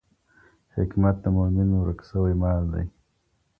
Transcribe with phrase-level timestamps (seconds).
[0.75, 2.85] حکمت د مومن ورک سوی مال دی.